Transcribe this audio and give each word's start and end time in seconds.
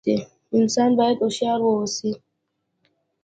انسان 0.57 0.91
بايد 0.97 1.17
هوښيار 1.21 1.59
ووسي 1.63 2.11